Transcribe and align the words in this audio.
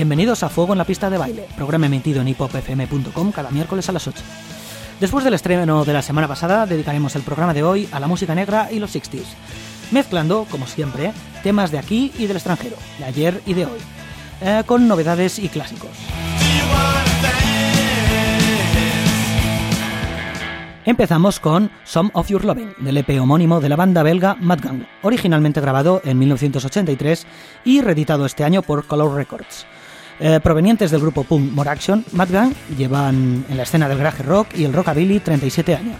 Bienvenidos 0.00 0.42
a 0.42 0.48
Fuego 0.48 0.72
en 0.72 0.78
la 0.78 0.86
pista 0.86 1.10
de 1.10 1.18
baile, 1.18 1.46
programa 1.56 1.84
emitido 1.84 2.22
en 2.22 2.28
hipopfm.com 2.28 3.32
cada 3.32 3.50
miércoles 3.50 3.86
a 3.86 3.92
las 3.92 4.08
8. 4.08 4.22
Después 4.98 5.24
del 5.24 5.34
estreno 5.34 5.84
de 5.84 5.92
la 5.92 6.00
semana 6.00 6.26
pasada, 6.26 6.64
dedicaremos 6.64 7.16
el 7.16 7.22
programa 7.22 7.52
de 7.52 7.62
hoy 7.62 7.86
a 7.92 8.00
la 8.00 8.06
música 8.06 8.34
negra 8.34 8.72
y 8.72 8.78
los 8.78 8.96
60s, 8.96 9.26
mezclando, 9.90 10.46
como 10.50 10.66
siempre, 10.66 11.12
temas 11.42 11.70
de 11.70 11.78
aquí 11.78 12.12
y 12.18 12.26
del 12.26 12.38
extranjero, 12.38 12.76
de 12.98 13.04
ayer 13.04 13.42
y 13.44 13.52
de 13.52 13.66
hoy, 13.66 13.78
eh, 14.40 14.62
con 14.64 14.88
novedades 14.88 15.38
y 15.38 15.50
clásicos. 15.50 15.90
Empezamos 20.86 21.40
con 21.40 21.70
Some 21.84 22.08
of 22.14 22.28
Your 22.28 22.46
Loving, 22.46 22.72
del 22.78 22.96
EP 22.96 23.20
homónimo 23.20 23.60
de 23.60 23.68
la 23.68 23.76
banda 23.76 24.02
belga 24.02 24.34
Madgang, 24.40 24.86
originalmente 25.02 25.60
grabado 25.60 26.00
en 26.04 26.18
1983 26.18 27.26
y 27.66 27.82
reeditado 27.82 28.24
este 28.24 28.44
año 28.44 28.62
por 28.62 28.86
Color 28.86 29.14
Records. 29.14 29.66
Eh, 30.22 30.38
provenientes 30.40 30.90
del 30.90 31.00
grupo 31.00 31.24
punk 31.24 31.50
More 31.52 31.70
Action, 31.70 32.04
Madgang 32.12 32.52
llevan 32.76 33.46
en 33.48 33.56
la 33.56 33.62
escena 33.62 33.88
del 33.88 33.96
garaje 33.96 34.22
rock 34.22 34.48
y 34.54 34.64
el 34.64 34.72
rockabilly 34.74 35.18
37 35.18 35.74
años. 35.74 35.96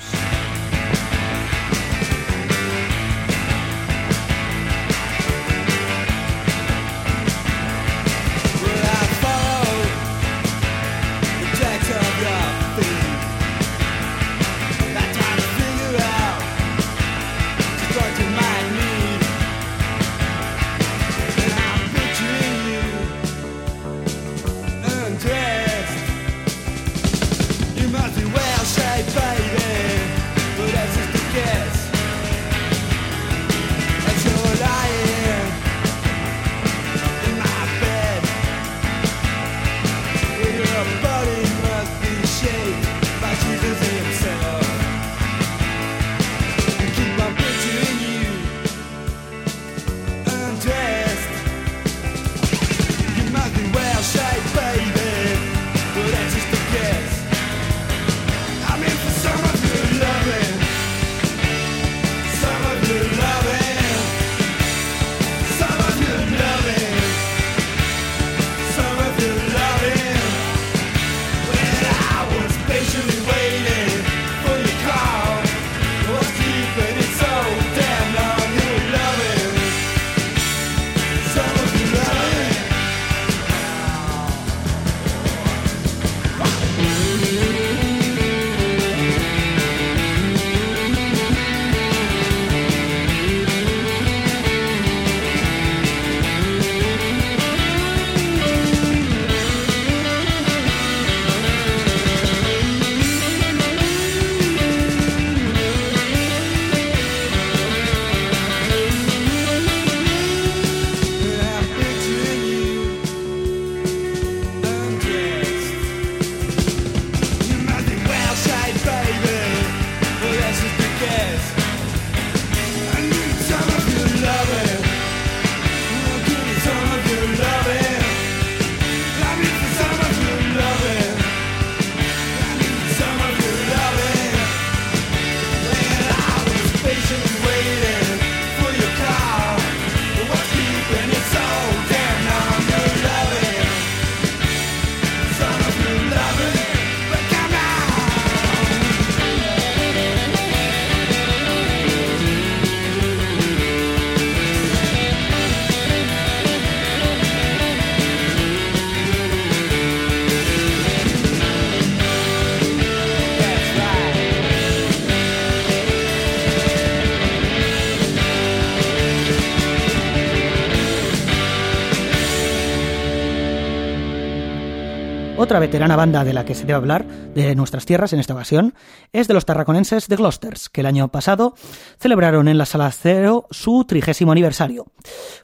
Otra 175.50 175.58
veterana 175.58 175.96
banda 175.96 176.22
de 176.22 176.32
la 176.32 176.44
que 176.44 176.54
se 176.54 176.60
debe 176.60 176.74
hablar 176.74 177.04
de 177.34 177.56
nuestras 177.56 177.84
tierras 177.84 178.12
en 178.12 178.20
esta 178.20 178.34
ocasión 178.34 178.72
es 179.12 179.26
de 179.26 179.34
los 179.34 179.46
tarraconenses 179.46 180.06
de 180.06 180.14
Gloucesters, 180.14 180.68
que 180.68 180.82
el 180.82 180.86
año 180.86 181.08
pasado 181.08 181.54
celebraron 181.98 182.46
en 182.46 182.56
la 182.56 182.66
Sala 182.66 182.88
Cero 182.92 183.48
su 183.50 183.84
trigésimo 183.84 184.30
aniversario. 184.30 184.86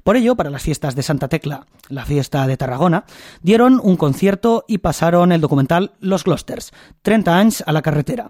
Por 0.05 0.14
ello, 0.14 0.37
para 0.37 0.49
las 0.49 0.62
fiestas 0.62 0.94
de 0.94 1.03
Santa 1.03 1.26
Tecla, 1.26 1.67
la 1.88 2.05
fiesta 2.05 2.47
de 2.47 2.56
Tarragona, 2.56 3.05
dieron 3.43 3.81
un 3.82 3.97
concierto 3.97 4.64
y 4.69 4.79
pasaron 4.79 5.32
el 5.32 5.41
documental 5.41 5.94
Los 5.99 6.23
Gloucesters, 6.23 6.73
30 7.03 7.37
años 7.37 7.64
a 7.67 7.73
la 7.73 7.82
carretera. 7.82 8.29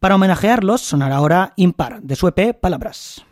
Para 0.00 0.14
homenajearlos 0.14 0.80
sonará 0.80 1.16
ahora 1.16 1.52
Impar, 1.56 2.00
de 2.00 2.16
su 2.16 2.26
EP 2.26 2.58
Palabras. 2.58 3.22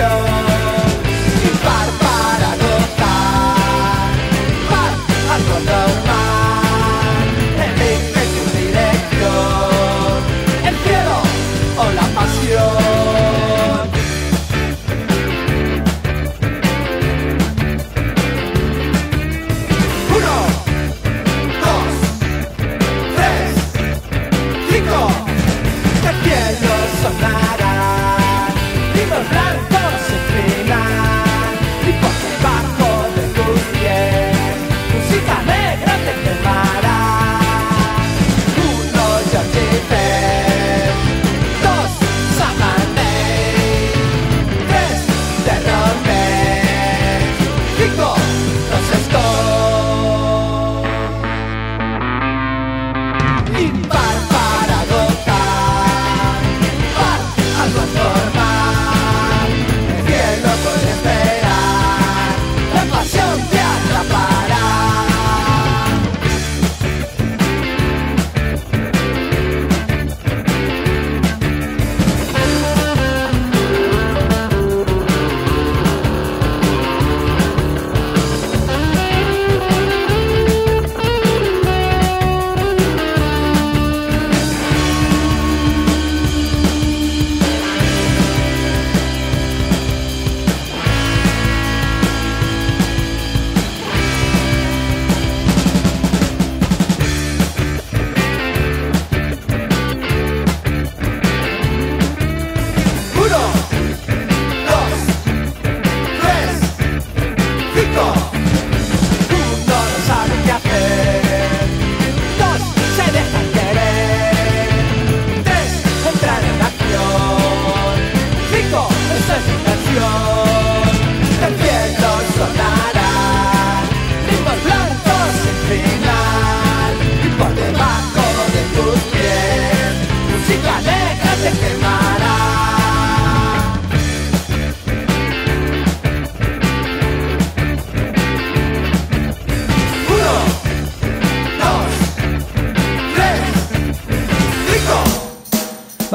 Impar 0.00 0.29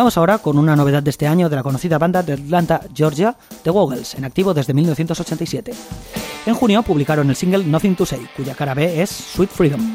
Vamos 0.06 0.18
ahora 0.20 0.38
con 0.38 0.60
una 0.60 0.76
novedad 0.76 1.02
de 1.02 1.10
este 1.10 1.26
año 1.26 1.50
de 1.50 1.56
la 1.56 1.64
conocida 1.64 1.98
banda 1.98 2.22
de 2.22 2.34
Atlanta, 2.34 2.80
Georgia, 2.94 3.36
The 3.64 3.72
Woggles, 3.72 4.14
en 4.14 4.24
activo 4.26 4.54
desde 4.54 4.72
1987. 4.72 5.74
En 6.46 6.54
junio 6.54 6.84
publicaron 6.84 7.28
el 7.28 7.36
single 7.36 7.66
Nothing 7.66 7.96
to 7.96 8.06
Say, 8.06 8.28
cuya 8.38 8.54
cara 8.54 8.76
B 8.76 9.02
es 9.02 9.10
Sweet 9.10 9.50
Freedom. 9.50 9.95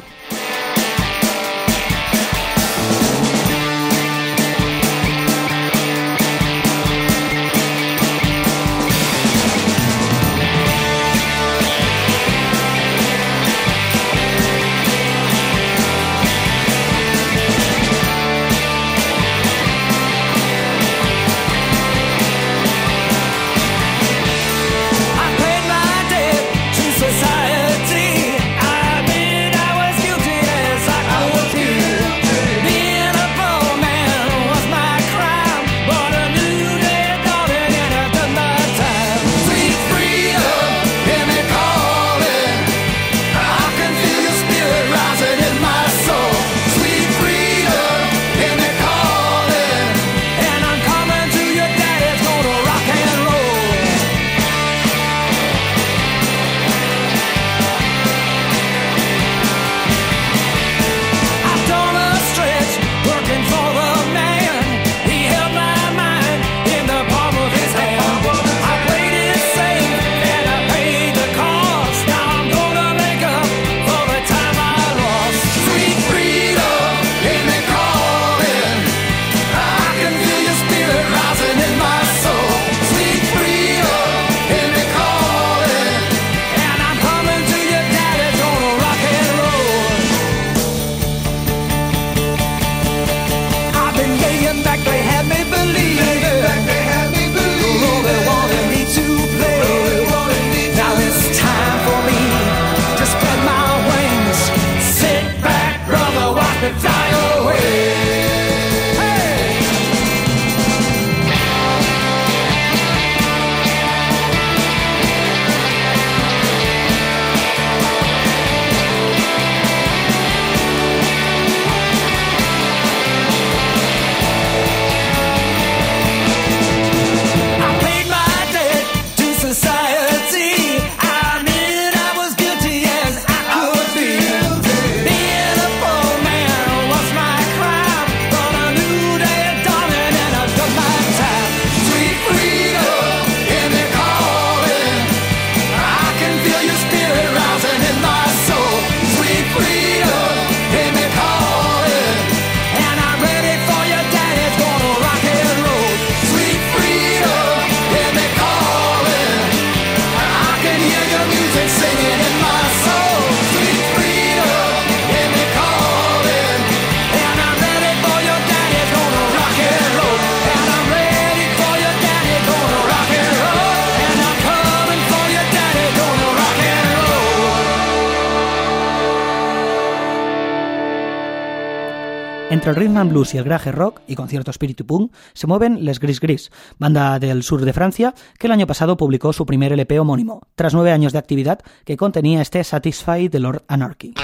El 182.70 182.76
rhythm 182.76 182.98
and 182.98 183.10
blues 183.10 183.34
y 183.34 183.38
el 183.38 183.42
garage 183.42 183.72
rock 183.72 184.00
y 184.06 184.14
con 184.14 184.28
cierto 184.28 184.52
espíritu 184.52 184.86
punk 184.86 185.12
se 185.32 185.48
mueven 185.48 185.84
Les 185.84 185.98
Gris 185.98 186.20
Gris, 186.20 186.52
banda 186.78 187.18
del 187.18 187.42
sur 187.42 187.64
de 187.64 187.72
Francia 187.72 188.14
que 188.38 188.46
el 188.46 188.52
año 188.52 188.68
pasado 188.68 188.96
publicó 188.96 189.32
su 189.32 189.44
primer 189.44 189.72
LP 189.72 189.98
homónimo, 189.98 190.42
tras 190.54 190.72
nueve 190.72 190.92
años 190.92 191.12
de 191.12 191.18
actividad 191.18 191.58
que 191.84 191.96
contenía 191.96 192.40
este 192.40 192.62
Satisfy 192.62 193.28
the 193.28 193.40
Lord 193.40 193.64
Anarchy. 193.66 194.14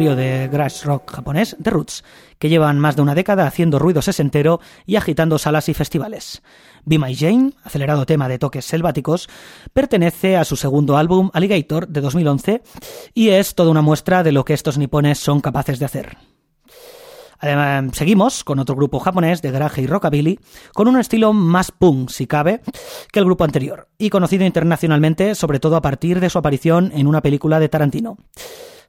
De 0.00 0.48
garage 0.48 0.86
rock 0.86 1.10
japonés 1.10 1.56
The 1.62 1.68
Roots, 1.68 2.04
que 2.38 2.48
llevan 2.48 2.78
más 2.78 2.96
de 2.96 3.02
una 3.02 3.14
década 3.14 3.46
haciendo 3.46 3.78
ruido 3.78 4.00
sesentero 4.00 4.58
y 4.86 4.96
agitando 4.96 5.38
salas 5.38 5.68
y 5.68 5.74
festivales. 5.74 6.42
Be 6.86 6.98
My 6.98 7.14
Jane, 7.14 7.52
acelerado 7.62 8.06
tema 8.06 8.26
de 8.26 8.38
toques 8.38 8.64
selváticos, 8.64 9.28
pertenece 9.74 10.38
a 10.38 10.44
su 10.44 10.56
segundo 10.56 10.96
álbum 10.96 11.30
Alligator 11.34 11.86
de 11.86 12.00
2011 12.00 12.62
y 13.12 13.28
es 13.28 13.54
toda 13.54 13.70
una 13.70 13.82
muestra 13.82 14.22
de 14.22 14.32
lo 14.32 14.44
que 14.46 14.54
estos 14.54 14.78
nipones 14.78 15.18
son 15.18 15.42
capaces 15.42 15.78
de 15.78 15.84
hacer. 15.84 16.16
Además, 17.38 17.96
seguimos 17.96 18.42
con 18.42 18.58
otro 18.58 18.76
grupo 18.76 19.00
japonés 19.00 19.42
de 19.42 19.50
garaje 19.50 19.82
y 19.82 19.86
rockabilly, 19.86 20.40
con 20.74 20.88
un 20.88 20.98
estilo 20.98 21.32
más 21.32 21.72
punk, 21.72 22.10
si 22.10 22.26
cabe, 22.26 22.62
que 23.12 23.18
el 23.18 23.24
grupo 23.26 23.44
anterior, 23.44 23.88
y 23.98 24.10
conocido 24.10 24.44
internacionalmente 24.44 25.34
sobre 25.34 25.60
todo 25.60 25.76
a 25.76 25.82
partir 25.82 26.20
de 26.20 26.30
su 26.30 26.38
aparición 26.38 26.90
en 26.94 27.06
una 27.06 27.22
película 27.22 27.60
de 27.60 27.68
Tarantino. 27.68 28.16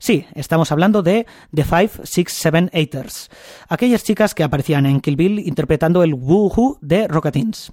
Sí, 0.02 0.26
estamos 0.34 0.72
hablando 0.72 1.04
de 1.04 1.28
The 1.54 1.64
Five, 1.64 1.92
Six, 2.06 2.34
Seven, 2.34 2.72
Eighters, 2.74 3.30
aquellas 3.70 4.04
chicas 4.04 4.34
que 4.34 4.42
aparecían 4.42 4.88
en 4.88 5.00
Kill 5.00 5.16
Bill 5.16 5.38
interpretando 5.38 6.02
el 6.02 6.16
Woohoo 6.16 6.80
de 6.82 7.08
Rockatins. 7.08 7.72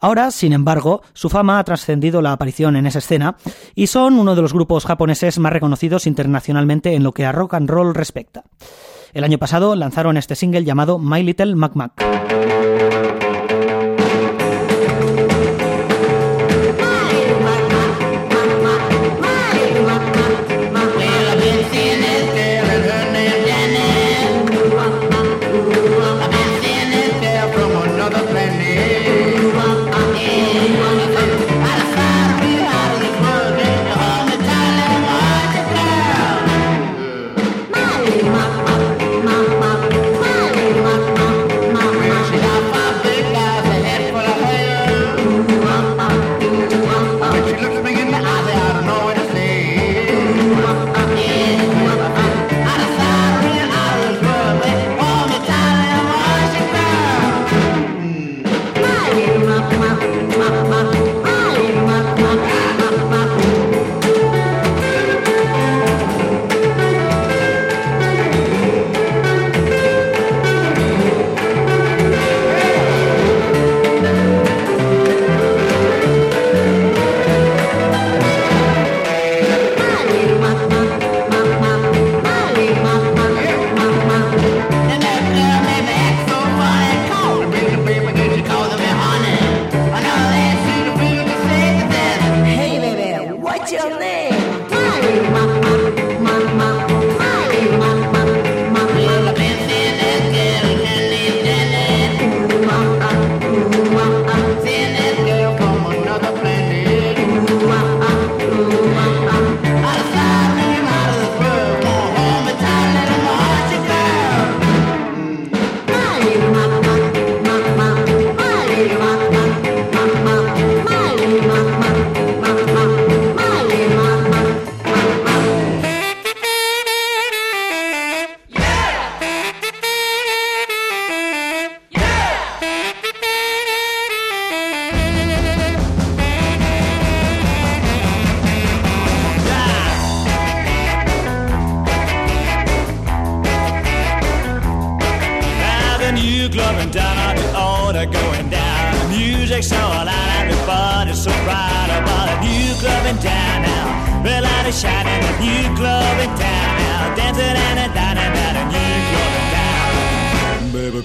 Ahora, 0.00 0.30
sin 0.30 0.54
embargo, 0.54 1.02
su 1.12 1.28
fama 1.28 1.58
ha 1.58 1.64
trascendido 1.64 2.22
la 2.22 2.32
aparición 2.32 2.76
en 2.76 2.86
esa 2.86 3.00
escena 3.00 3.36
y 3.74 3.88
son 3.88 4.18
uno 4.18 4.34
de 4.34 4.40
los 4.40 4.54
grupos 4.54 4.86
japoneses 4.86 5.38
más 5.38 5.52
reconocidos 5.52 6.06
internacionalmente 6.06 6.94
en 6.94 7.02
lo 7.02 7.12
que 7.12 7.26
a 7.26 7.32
rock 7.32 7.52
and 7.52 7.68
roll 7.68 7.94
respecta. 7.94 8.44
El 9.12 9.24
año 9.24 9.36
pasado 9.36 9.76
lanzaron 9.76 10.16
este 10.16 10.36
single 10.36 10.64
llamado 10.64 10.98
My 10.98 11.22
Little 11.22 11.56
Mac 11.56 11.72
Mac. 11.74 11.92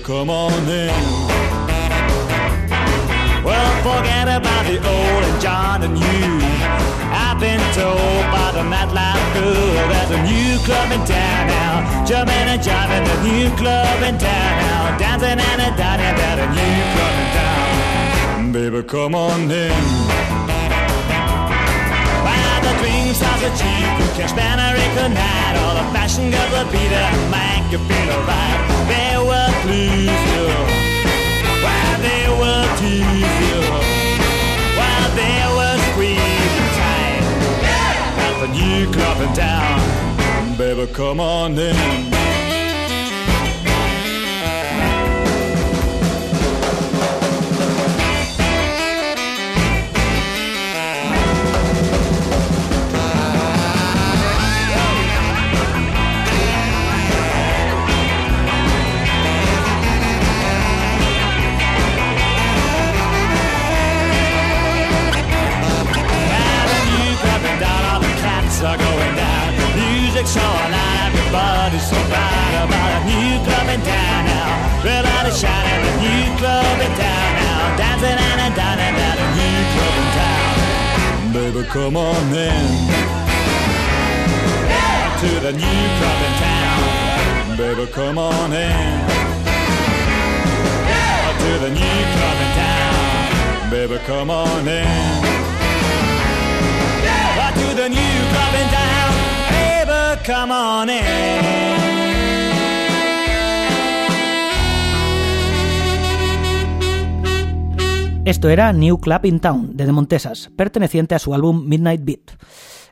come 0.06 0.30
on 0.30 0.54
in. 0.70 0.94
Well, 3.44 3.72
forget 3.82 4.28
about 4.30 4.64
the 4.70 4.78
old 4.78 5.24
and 5.26 5.42
John 5.42 5.82
and 5.82 5.98
you. 5.98 6.26
I've 7.10 7.40
been 7.40 7.60
told 7.74 8.22
by 8.30 8.52
the 8.54 8.62
nightlife 8.70 9.26
crew 9.34 9.74
there's 9.90 10.12
a 10.12 10.22
new 10.30 10.60
club 10.62 10.92
in 10.92 11.02
town 11.10 11.48
now. 11.48 12.06
Jumping 12.06 12.48
and 12.54 12.62
jiving, 12.62 13.06
the 13.10 13.18
new 13.26 13.50
club 13.58 14.04
in 14.04 14.18
town 14.20 14.52
now. 14.70 14.98
Dancing 15.00 15.40
and 15.42 15.62
a 15.62 15.70
dining, 15.76 16.16
there's 16.22 16.40
a 16.40 16.50
new 16.54 16.80
club 16.94 17.16
in 17.22 17.28
town. 17.40 18.52
Baby, 18.52 18.84
come 18.84 19.16
on 19.16 19.50
in 19.50 20.06
Drinks 22.82 23.22
are 23.22 23.38
so 23.38 23.50
cheap 23.56 23.88
You 24.00 24.10
can 24.18 24.28
spend 24.28 24.60
a 24.60 24.74
record 24.74 25.14
night 25.14 25.56
All 25.64 25.76
the 25.76 25.86
fashion 25.94 26.30
girls 26.30 26.52
will 26.52 26.72
be 26.72 26.84
there 26.90 27.12
Make 27.32 27.72
you 27.72 27.80
feel 27.88 28.12
alright 28.12 29.05
please 29.66 30.22
you. 30.34 30.48
while 31.66 31.98
they 32.08 32.26
will 32.40 32.68
tease 32.78 33.38
you. 33.50 33.62
while 34.80 35.10
they 35.22 35.40
will 35.58 35.80
squeeze 35.90 36.52
you 36.58 36.66
tight. 36.82 37.24
Yeah! 37.66 38.22
Nothing 38.22 38.54
you 38.62 38.92
clapping 38.94 39.34
down. 39.34 40.58
Baby, 40.58 40.86
come 40.94 41.20
on 41.20 41.58
in. 41.58 42.35
Are 68.66 68.78
going 68.78 69.16
down. 69.16 69.54
Music's 69.78 70.34
so 70.34 70.42
loud, 70.42 71.14
everybody's 71.14 71.86
so 71.86 72.00
proud 72.10 72.54
about 72.66 72.90
a 72.98 73.02
new 73.06 73.38
club 73.46 73.68
in 73.70 73.82
town 73.86 74.22
now. 74.26 74.82
Real 74.82 75.04
light 75.06 75.28
is 75.30 75.38
shining, 75.38 75.82
a 75.86 75.94
new 76.02 76.26
club 76.42 76.78
in 76.82 76.92
town 76.98 77.30
now. 77.46 77.78
Dancing 77.78 78.18
and 78.18 78.40
a 78.42 78.50
dining 78.58 78.96
at 79.10 79.18
a 79.22 79.28
new 79.38 79.60
club 79.74 79.96
in 80.02 80.08
town. 80.18 80.54
Baby, 81.38 81.62
come 81.70 81.96
on 81.96 82.26
in. 82.34 82.66
Yeah. 84.74 85.22
To 85.22 85.32
the 85.46 85.54
new 85.54 85.84
club 86.00 86.20
in 86.28 86.34
town. 86.42 87.58
Baby, 87.58 87.86
come 87.92 88.18
on 88.18 88.52
in. 88.52 88.96
Yeah. 90.90 91.38
To 91.44 91.52
the 91.64 91.70
new 91.70 92.00
club 92.16 92.38
in 92.46 92.52
town. 92.58 93.70
Baby, 93.70 93.98
come 94.08 94.30
on 94.32 94.68
in. 94.68 95.45
Esto 108.26 108.50
era 108.50 108.72
New 108.72 108.98
Club 109.00 109.26
in 109.26 109.40
Town 109.40 109.76
de 109.76 109.86
The 109.86 109.92
Montesas, 109.92 110.50
perteneciente 110.56 111.16
a 111.16 111.20
su 111.20 111.34
álbum 111.34 111.66
Midnight 111.68 112.02
Beat. 112.06 112.32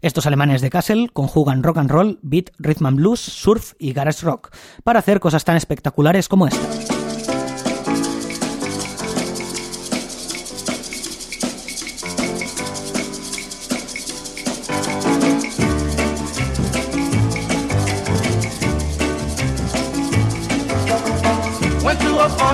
Estos 0.01 0.25
alemanes 0.27 0.61
de 0.61 0.69
Kassel 0.69 1.11
conjugan 1.13 1.63
rock 1.63 1.77
and 1.77 1.89
roll, 1.89 2.19
beat, 2.21 2.49
rhythm 2.59 2.87
and 2.87 2.97
blues, 2.97 3.21
surf 3.21 3.73
y 3.79 3.93
garage 3.93 4.25
rock 4.25 4.53
para 4.83 4.99
hacer 4.99 5.21
cosas 5.21 5.45
tan 5.45 5.55
espectaculares 5.55 6.27
como 6.27 6.47
esta. 6.47 6.92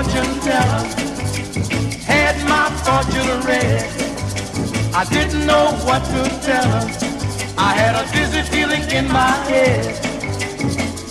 Fortune 0.02 0.40
teller 0.40 0.82
had 2.08 2.36
my 2.48 2.66
fortune 2.84 3.40
read. 3.44 3.84
I 4.94 5.04
didn't 5.04 5.44
know 5.46 5.76
what 5.84 6.02
to 6.12 6.22
tell 6.40 6.68
her. 6.72 6.86
I 7.58 7.70
had 7.76 7.94
a 8.00 8.04
dizzy 8.08 8.42
feeling 8.48 8.84
in 8.90 9.06
my 9.12 9.32
head. 9.50 9.84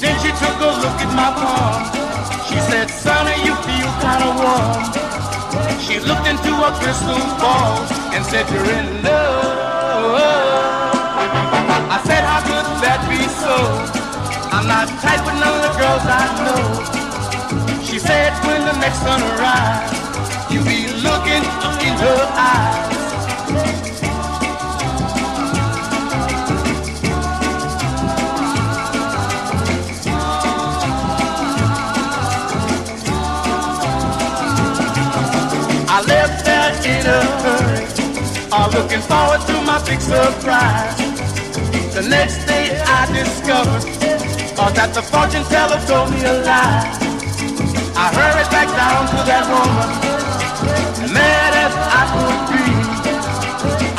Then 0.02 0.16
she 0.22 0.32
took 0.42 0.58
a 0.58 0.72
look 0.82 0.98
at 1.06 1.12
my 1.14 1.30
palm. 1.38 1.82
She 2.50 2.58
said, 2.70 2.90
Sonny, 2.90 3.38
you 3.46 3.54
feel 3.68 3.90
kind 4.02 4.24
of 4.26 4.34
warm. 4.42 4.82
She 5.86 6.00
looked 6.00 6.26
into 6.26 6.50
a 6.50 6.72
crystal 6.82 7.22
ball 7.38 7.86
and 8.14 8.26
said, 8.26 8.50
You're 8.50 8.72
in 8.74 9.04
love. 9.04 10.18
I 11.94 12.02
said, 12.06 12.24
How 12.26 12.42
could 12.42 12.68
that 12.82 13.06
be 13.06 13.22
so? 13.44 13.56
I'm 14.50 14.66
not 14.68 14.88
tight 15.04 15.22
with 15.26 15.38
none 15.38 15.54
of 15.58 15.62
the 15.62 15.74
girls 15.78 16.06
I 16.10 16.26
know. 16.44 16.99
She 17.90 17.98
said 17.98 18.34
when 18.46 18.62
the 18.66 18.78
next 18.80 19.00
sun 19.00 19.20
arrives, 19.20 19.92
you'll 20.52 20.64
be 20.64 20.86
looking 21.02 21.42
in 21.82 21.94
her 21.98 22.22
eyes. 22.38 23.00
I 35.90 36.04
left 36.08 36.46
there 36.46 36.72
in 36.86 37.08
a 37.08 37.22
hurry, 37.42 37.88
all 38.52 38.70
looking 38.70 39.02
forward 39.02 39.42
to 39.48 39.62
my 39.64 39.84
big 39.84 40.00
surprise. 40.00 40.96
The 41.96 42.08
next 42.08 42.46
day 42.46 42.80
I 42.86 43.12
discovered 43.12 43.84
uh, 44.60 44.70
that 44.74 44.94
the 44.94 45.02
fortune 45.02 45.44
teller 45.46 45.82
told 45.88 46.12
me 46.12 46.24
a 46.24 46.44
lie. 46.44 47.19
I 48.00 48.08
hurried 48.16 48.48
back 48.48 48.70
down 48.80 49.12
to 49.12 49.20
that 49.28 49.44
woman, 49.52 49.92
mad 51.12 51.52
as 51.52 51.76
I 51.76 52.04
could 52.16 52.42
be. 52.48 52.64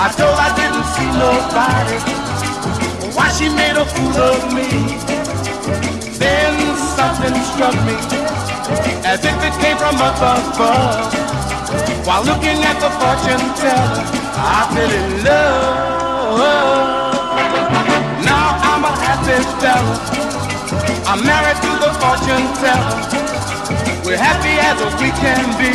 I 0.01 0.09
told 0.17 0.41
I 0.41 0.49
didn't 0.57 0.89
see 0.97 1.11
nobody, 1.21 2.01
why 3.13 3.29
she 3.37 3.53
made 3.53 3.77
a 3.77 3.85
fool 3.85 4.17
of 4.17 4.41
me. 4.57 4.97
Then 6.17 6.57
something 6.97 7.37
struck 7.53 7.77
me, 7.85 7.93
as 9.05 9.21
if 9.21 9.37
it 9.37 9.55
came 9.61 9.77
from 9.77 10.01
up 10.01 10.17
above. 10.17 11.13
While 12.09 12.25
looking 12.25 12.65
at 12.65 12.81
the 12.81 12.89
fortune 12.97 13.45
teller, 13.61 14.01
I 14.33 14.65
fell 14.73 14.93
in 14.97 15.25
love. 15.29 16.41
Now 18.25 18.57
I'm 18.65 18.81
a 18.81 18.93
happy 18.97 19.45
fella. 19.61 19.93
I'm 21.05 21.21
married 21.21 21.61
to 21.61 21.73
the 21.85 21.93
fortune 22.01 22.49
teller. 22.65 23.50
We're 24.11 24.17
happy 24.17 24.59
as 24.59 24.77
we 25.01 25.09
can 25.23 25.47
be. 25.57 25.71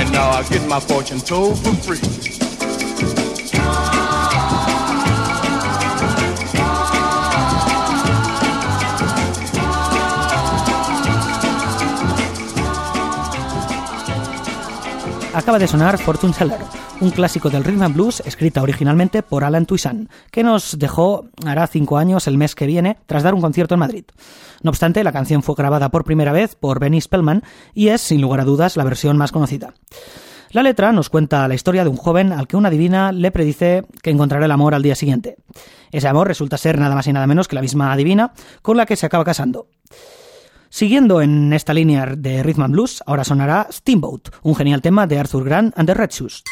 And 0.00 0.10
now 0.10 0.28
I 0.30 0.42
get 0.48 0.66
my 0.66 0.80
fortune 0.80 1.20
told 1.20 1.56
for 1.62 1.72
free. 1.86 2.00
Acaba 15.32 15.60
de 15.60 15.68
sonar 15.68 15.96
Fortune 15.98 16.32
Teller, 16.32 16.58
un 17.00 17.10
clásico 17.10 17.48
del 17.48 17.62
rhythm 17.62 17.82
and 17.82 17.94
blues 17.94 18.22
escrita 18.24 18.62
originalmente 18.62 19.22
por 19.22 19.44
Alan 19.44 19.66
Toussaint, 19.66 20.10
que 20.30 20.42
nos 20.42 20.78
dejó 20.78 21.28
hará 21.46 21.66
cinco 21.66 21.96
años 21.96 22.26
el 22.26 22.38
mes 22.38 22.54
que 22.54 22.66
viene 22.66 22.98
tras 23.06 23.22
dar 23.22 23.34
un 23.34 23.40
concierto 23.40 23.74
en 23.74 23.80
Madrid. 23.80 24.04
No 24.62 24.70
obstante, 24.70 25.04
la 25.04 25.12
canción 25.12 25.42
fue 25.42 25.54
grabada 25.56 25.90
por 25.90 26.04
primera 26.04 26.32
vez 26.32 26.56
por 26.56 26.80
Benny 26.80 27.00
Spellman 27.00 27.42
y 27.74 27.88
es, 27.88 28.00
sin 28.00 28.20
lugar 28.20 28.40
a 28.40 28.44
dudas, 28.44 28.76
la 28.76 28.84
versión 28.84 29.16
más 29.16 29.30
conocida. 29.30 29.74
La 30.50 30.62
letra 30.62 30.92
nos 30.92 31.10
cuenta 31.10 31.46
la 31.46 31.54
historia 31.54 31.84
de 31.84 31.90
un 31.90 31.96
joven 31.96 32.32
al 32.32 32.48
que 32.48 32.56
una 32.56 32.70
divina 32.70 33.12
le 33.12 33.30
predice 33.30 33.84
que 34.02 34.10
encontrará 34.10 34.46
el 34.46 34.50
amor 34.50 34.74
al 34.74 34.82
día 34.82 34.94
siguiente. 34.94 35.36
Ese 35.92 36.08
amor 36.08 36.26
resulta 36.26 36.56
ser 36.56 36.78
nada 36.78 36.94
más 36.94 37.06
y 37.06 37.12
nada 37.12 37.26
menos 37.26 37.48
que 37.48 37.54
la 37.54 37.62
misma 37.62 37.96
divina 37.96 38.32
con 38.62 38.76
la 38.76 38.86
que 38.86 38.96
se 38.96 39.06
acaba 39.06 39.24
casando. 39.24 39.68
Siguiendo 40.70 41.22
en 41.22 41.52
esta 41.52 41.72
línea 41.72 42.06
de 42.06 42.42
rhythm 42.42 42.62
and 42.62 42.72
blues, 42.72 43.02
ahora 43.06 43.24
sonará 43.24 43.68
Steamboat, 43.70 44.28
un 44.42 44.54
genial 44.54 44.82
tema 44.82 45.06
de 45.06 45.18
Arthur 45.18 45.44
Grant 45.44 45.78
and 45.78 45.86
the 45.86 45.94
Red 45.94 46.10
Shoes. 46.10 46.42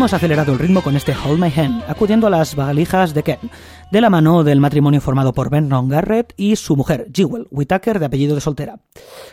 Hemos 0.00 0.14
acelerado 0.14 0.54
el 0.54 0.58
ritmo 0.58 0.80
con 0.80 0.96
este 0.96 1.12
Hold 1.14 1.38
My 1.38 1.52
Hand, 1.54 1.84
acudiendo 1.86 2.26
a 2.26 2.30
las 2.30 2.54
valijas 2.54 3.12
de 3.12 3.22
Ken, 3.22 3.38
de 3.92 4.00
la 4.00 4.08
mano 4.08 4.44
del 4.44 4.58
matrimonio 4.58 5.02
formado 5.02 5.34
por 5.34 5.50
Vernon 5.50 5.90
Garrett 5.90 6.32
y 6.38 6.56
su 6.56 6.74
mujer, 6.74 7.08
Jewel 7.14 7.48
Whitaker, 7.50 7.98
de 7.98 8.06
apellido 8.06 8.34
de 8.34 8.40
soltera. 8.40 8.80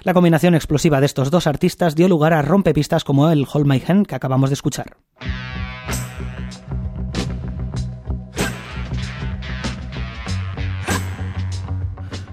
La 0.03 0.13
combinación 0.13 0.55
explosiva 0.55 0.99
de 0.99 1.05
estos 1.05 1.31
dos 1.31 1.47
artistas 1.47 1.95
dio 1.95 2.09
lugar 2.09 2.33
a 2.33 2.41
rompepistas 2.41 3.05
como 3.05 3.29
el 3.29 3.47
Hold 3.49 3.65
My 3.65 3.81
Hand 3.87 4.07
que 4.07 4.15
acabamos 4.15 4.49
de 4.49 4.55
escuchar. 4.55 4.97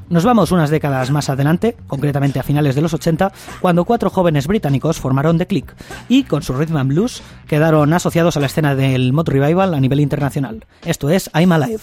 Nos 0.09 0.25
vamos 0.25 0.53
unas 0.53 0.71
décadas 0.71 1.11
más 1.11 1.31
adelante, 1.31 1.77
concretamente 1.87 2.39
a 2.39 2.43
finales 2.43 2.75
de 2.75 2.83
los 2.83 2.95
80, 2.95 3.33
cuando 3.61 3.85
cuatro 3.85 4.11
jóvenes 4.11 4.47
británicos 4.47 5.01
formaron 5.01 5.39
The 5.39 5.47
Click 5.47 5.75
y, 6.09 6.25
con 6.25 6.43
su 6.43 6.53
rhythm 6.53 6.77
and 6.77 6.91
blues, 6.91 7.23
quedaron 7.47 7.93
asociados 7.93 8.37
a 8.37 8.41
la 8.41 8.47
escena 8.47 8.75
del 8.75 9.13
mod 9.13 9.29
revival 9.29 9.75
a 9.75 9.81
nivel 9.81 10.01
internacional. 10.01 10.67
Esto 10.85 11.11
es 11.11 11.31
I'm 11.35 11.53
Alive. 11.53 11.81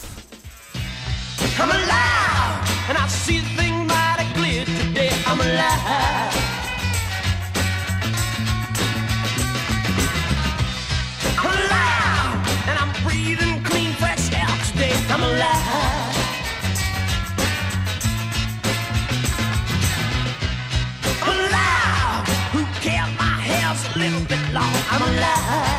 Long. 24.54 24.64
I'm 24.90 25.02
alive. 25.02 25.70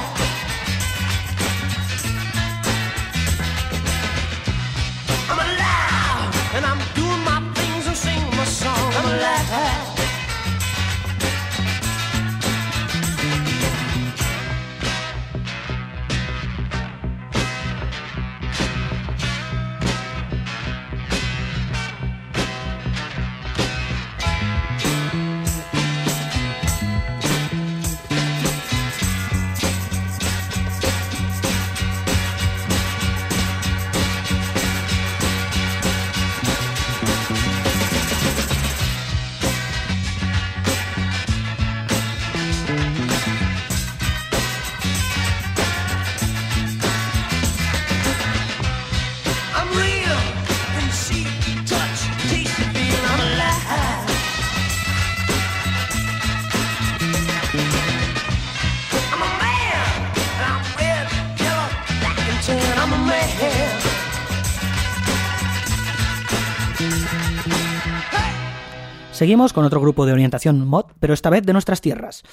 Seguimos 69.22 69.52
con 69.52 69.64
otro 69.64 69.80
grupo 69.80 70.04
de 70.04 70.12
orientación 70.12 70.66
mod, 70.66 70.86
pero 70.98 71.14
esta 71.14 71.30
vez 71.30 71.46
de 71.46 71.52
nuestras 71.52 71.80
tierras. 71.80 72.24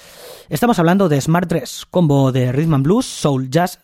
Estamos 0.48 0.80
hablando 0.80 1.08
de 1.08 1.20
Smart 1.20 1.48
Dress, 1.48 1.86
combo 1.88 2.32
de 2.32 2.50
rhythm 2.50 2.74
and 2.74 2.82
blues, 2.82 3.06
soul, 3.06 3.48
jazz, 3.48 3.78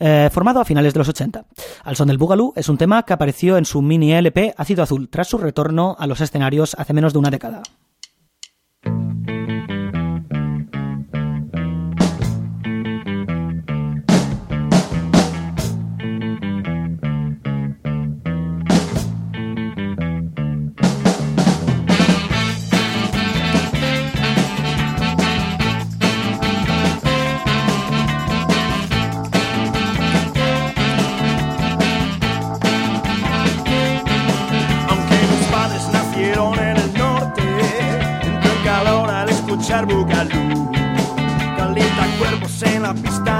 eh, 0.00 0.28
formado 0.32 0.58
a 0.58 0.64
finales 0.64 0.92
de 0.92 0.98
los 0.98 1.08
80. 1.08 1.44
Al 1.84 1.94
son 1.94 2.08
del 2.08 2.18
Boogaloo 2.18 2.52
es 2.56 2.68
un 2.68 2.76
tema 2.76 3.04
que 3.04 3.12
apareció 3.12 3.56
en 3.56 3.66
su 3.66 3.82
mini 3.82 4.14
LP 4.14 4.52
Ácido 4.56 4.82
Azul 4.82 5.08
tras 5.08 5.28
su 5.28 5.38
retorno 5.38 5.94
a 5.96 6.08
los 6.08 6.20
escenarios 6.20 6.74
hace 6.76 6.92
menos 6.92 7.12
de 7.12 7.20
una 7.20 7.30
década. 7.30 7.62
En 42.80 42.82
la 42.82 42.94
pista 42.94 43.39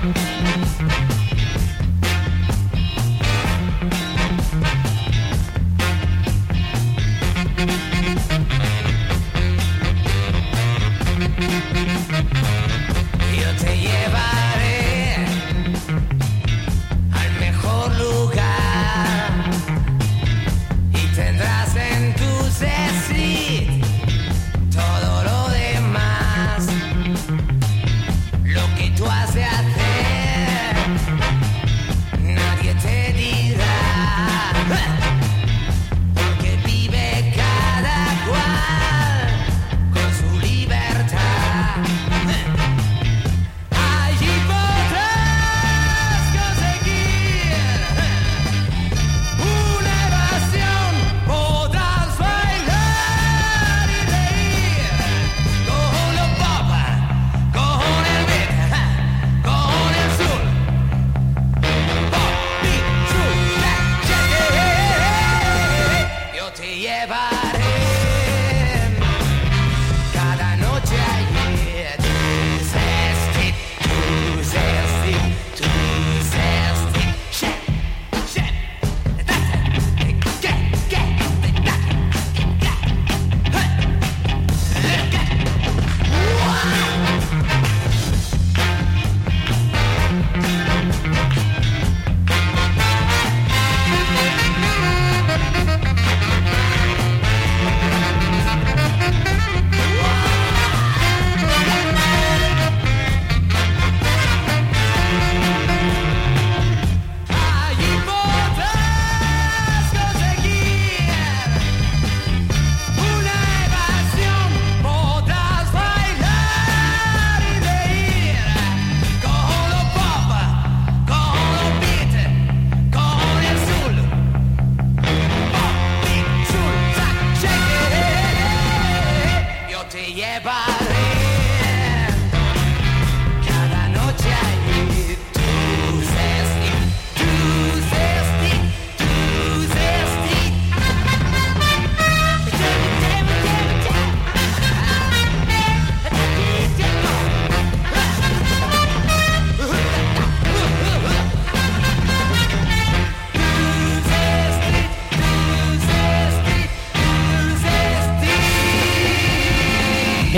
Música 0.00 1.07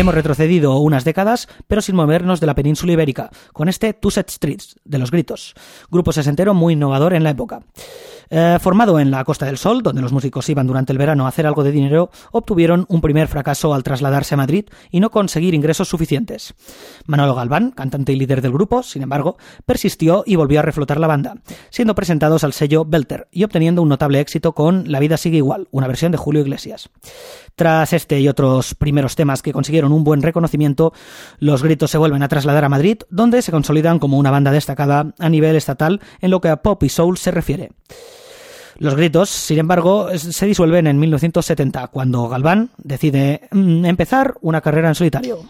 Hemos 0.01 0.14
retrocedido 0.14 0.78
unas 0.78 1.05
décadas, 1.05 1.46
pero 1.68 1.82
sin 1.82 1.94
movernos 1.94 2.40
de 2.40 2.46
la 2.46 2.55
península 2.55 2.94
ibérica, 2.94 3.28
con 3.53 3.68
este 3.68 3.92
Two 3.92 4.11
Set 4.11 4.30
Streets, 4.30 4.76
de 4.82 4.96
los 4.96 5.11
gritos, 5.11 5.53
grupo 5.90 6.11
sesentero 6.11 6.55
muy 6.55 6.72
innovador 6.72 7.12
en 7.12 7.22
la 7.22 7.28
época. 7.28 7.61
Eh, 8.30 8.59
formado 8.61 9.01
en 9.01 9.11
la 9.11 9.24
Costa 9.24 9.44
del 9.44 9.59
Sol, 9.59 9.82
donde 9.82 10.01
los 10.01 10.12
músicos 10.12 10.48
iban 10.48 10.66
durante 10.66 10.92
el 10.92 10.98
verano 10.98 11.26
a 11.26 11.28
hacer 11.28 11.46
algo 11.46 11.64
de 11.64 11.72
dinero, 11.72 12.11
obtuvieron 12.30 12.86
un 12.88 13.01
primer 13.01 13.26
fracaso 13.26 13.74
al 13.74 13.82
trasladarse 13.82 14.34
a 14.34 14.36
Madrid 14.38 14.66
y 14.90 15.01
no 15.01 15.11
conseguir 15.11 15.53
ingresos 15.53 15.88
suficientes. 15.88 16.55
Manolo 17.07 17.34
Galván, 17.34 17.72
cantante 17.72 18.12
y 18.12 18.16
líder 18.16 18.40
del 18.40 18.53
grupo, 18.53 18.84
sin 18.84 19.03
embargo, 19.03 19.36
persistió 19.66 20.22
y 20.24 20.36
volvió 20.36 20.61
a 20.61 20.62
reflotar 20.62 21.01
la 21.01 21.09
banda, 21.09 21.38
siendo 21.70 21.96
presentados 21.96 22.44
al 22.44 22.53
sello 22.53 22.84
Belter 22.86 23.26
y 23.32 23.42
obteniendo 23.42 23.82
un 23.82 23.88
notable 23.88 24.20
éxito 24.20 24.55
con 24.55 24.90
La 24.90 25.01
vida 25.01 25.16
sigue 25.16 25.38
igual, 25.38 25.66
una 25.72 25.88
versión 25.88 26.12
de 26.12 26.18
Julio 26.18 26.40
Iglesias. 26.40 26.88
Tras 27.61 27.92
este 27.92 28.18
y 28.18 28.26
otros 28.26 28.74
primeros 28.74 29.16
temas 29.16 29.42
que 29.42 29.52
consiguieron 29.52 29.92
un 29.92 30.02
buen 30.02 30.22
reconocimiento, 30.22 30.94
los 31.40 31.62
gritos 31.62 31.90
se 31.90 31.98
vuelven 31.98 32.22
a 32.22 32.28
trasladar 32.28 32.64
a 32.64 32.70
Madrid, 32.70 32.96
donde 33.11 33.42
se 33.42 33.52
consolidan 33.52 33.98
como 33.98 34.16
una 34.16 34.30
banda 34.30 34.50
destacada 34.50 35.12
a 35.18 35.28
nivel 35.28 35.54
estatal 35.56 36.00
en 36.22 36.30
lo 36.30 36.40
que 36.40 36.48
a 36.48 36.62
pop 36.62 36.82
y 36.84 36.88
soul 36.88 37.18
se 37.18 37.30
refiere. 37.30 37.72
Los 38.78 38.94
gritos, 38.94 39.28
sin 39.28 39.58
embargo, 39.58 40.08
se 40.16 40.46
disuelven 40.46 40.86
en 40.86 40.98
1970, 40.98 41.88
cuando 41.88 42.30
Galván 42.30 42.70
decide 42.78 43.42
mm, 43.50 43.84
empezar 43.84 44.36
una 44.40 44.62
carrera 44.62 44.88
en 44.88 44.94
solitario. 44.94 45.40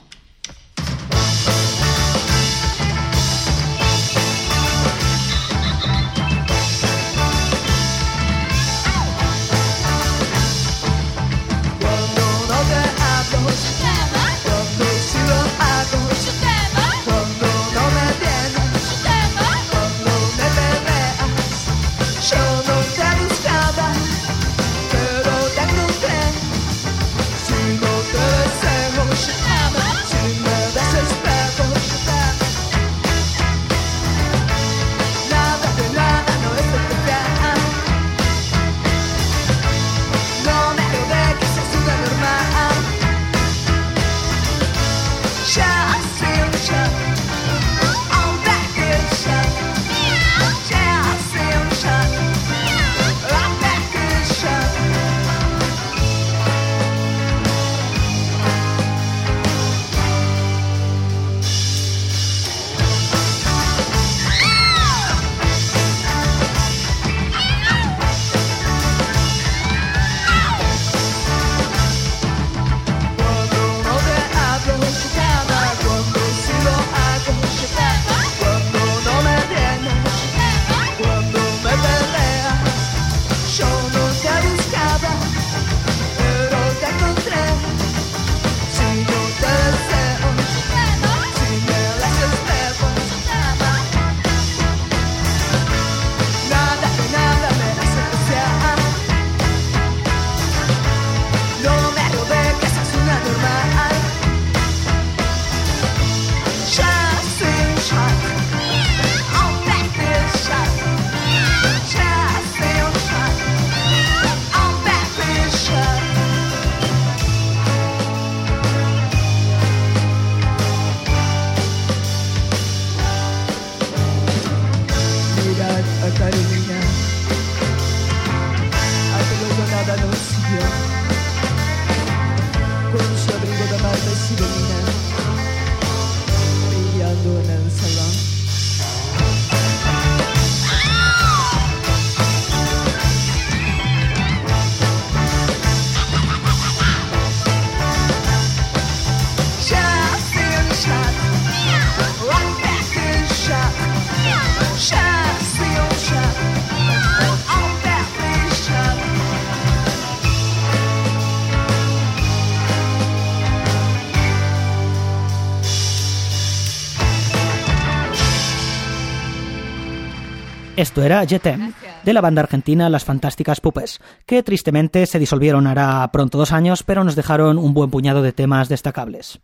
Esto 171.01 171.07
era 171.07 171.27
Jetem, 171.27 171.73
de 172.05 172.13
la 172.13 172.21
banda 172.21 172.43
argentina 172.43 172.91
Las 172.91 173.07
Fantásticas 173.07 173.63
Pupes, 173.63 174.01
que 174.27 174.43
tristemente 174.43 175.07
se 175.07 175.19
disolvieron 175.19 175.67
hará 175.67 176.07
pronto 176.13 176.37
dos 176.37 176.53
años, 176.53 176.83
pero 176.83 177.05
nos 177.05 177.17
dejaron 177.17 177.57
un 177.57 177.73
buen 177.73 177.89
puñado 177.89 178.21
de 178.21 178.35
temas 178.35 178.69
destacables. 178.69 179.41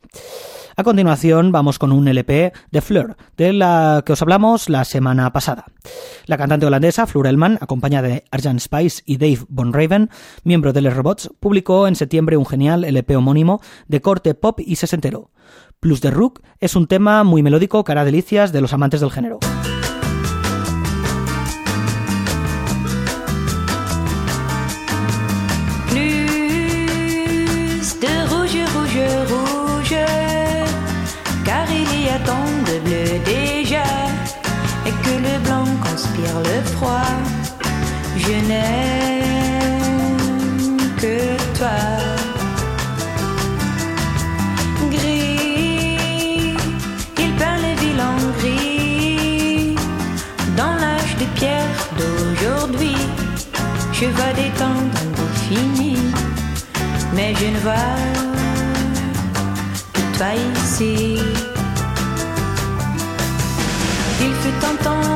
A 0.76 0.84
continuación 0.84 1.52
vamos 1.52 1.78
con 1.78 1.92
un 1.92 2.08
LP 2.08 2.52
de 2.70 2.80
Fleur, 2.82 3.16
de 3.38 3.54
la 3.54 4.02
que 4.04 4.12
os 4.12 4.20
hablamos 4.20 4.68
la 4.68 4.84
semana 4.84 5.32
pasada. 5.32 5.64
La 6.26 6.36
cantante 6.36 6.66
holandesa 6.66 7.06
Fleur 7.06 7.26
Elman, 7.26 7.56
acompañada 7.62 8.08
de 8.08 8.24
Arjan 8.30 8.60
Spice 8.60 9.02
y 9.06 9.16
Dave 9.16 9.46
Von 9.48 9.72
Raven, 9.72 10.10
miembro 10.44 10.74
de 10.74 10.82
Les 10.82 10.94
Robots, 10.94 11.30
publicó 11.40 11.88
en 11.88 11.96
septiembre 11.96 12.36
un 12.36 12.44
genial 12.44 12.84
LP 12.84 13.16
homónimo 13.16 13.62
de 13.88 14.02
corte 14.02 14.34
pop 14.34 14.60
y 14.60 14.76
sesentero. 14.76 15.30
Plus 15.80 16.02
de 16.02 16.10
Rook 16.10 16.42
es 16.60 16.76
un 16.76 16.86
tema 16.86 17.24
muy 17.24 17.42
melódico 17.42 17.82
que 17.82 17.92
hará 17.92 18.04
delicias 18.04 18.52
de 18.52 18.60
los 18.60 18.74
amantes 18.74 19.00
del 19.00 19.10
género. 19.10 19.38
Conspire 36.16 36.40
le 36.40 36.62
froid. 36.76 37.14
Je 38.16 38.32
n'aime 38.48 39.76
que 40.96 41.36
toi. 41.56 41.78
Gris, 44.90 46.56
il 47.18 47.32
peint 47.34 47.58
les 47.62 47.74
villes 47.74 48.00
en 48.00 48.16
gris, 48.38 49.76
dans 50.56 50.74
l'âge 50.74 51.16
de 51.20 51.26
pierre 51.38 51.76
d'aujourd'hui. 51.98 52.96
Je 53.92 54.06
vois 54.06 54.32
des 54.34 54.50
temps 54.58 54.82
indéfinis, 55.02 56.12
mais 57.14 57.34
je 57.34 57.46
ne 57.46 57.58
vois 57.58 57.96
que 59.92 60.00
toi 60.16 60.30
ici. 60.54 61.18
Il 64.20 64.32
fut 64.42 64.66
un 64.66 64.76
temps 64.82 65.15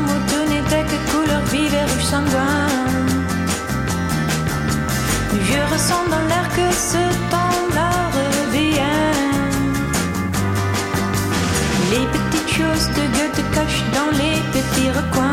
Je 5.33 5.61
ressens 5.73 6.05
dans 6.11 6.27
l'air 6.27 6.49
que 6.57 6.69
ce 6.75 7.05
temps-là 7.31 7.91
revient. 8.19 9.15
Les 11.93 12.07
petites 12.07 12.49
choses 12.49 12.87
que 12.89 13.05
Dieu 13.15 13.29
te 13.33 13.43
cache 13.55 13.85
dans 13.95 14.11
les 14.19 14.37
petits 14.53 14.91
recoins 14.91 15.30